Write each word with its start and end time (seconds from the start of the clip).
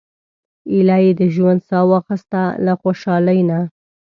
ایله 0.71 0.97
یې 1.03 1.11
د 1.19 1.21
ژوند 1.35 1.59
سا 1.69 1.79
واخیسته 1.91 2.41
له 2.65 2.73
خوشالۍ 2.81 3.39
نه. 3.49 3.59